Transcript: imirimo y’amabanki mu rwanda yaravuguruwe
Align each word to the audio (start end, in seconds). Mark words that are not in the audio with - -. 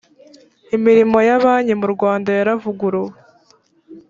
imirimo 0.75 1.17
y’amabanki 1.27 1.73
mu 1.79 1.87
rwanda 1.93 2.29
yaravuguruwe 2.37 3.15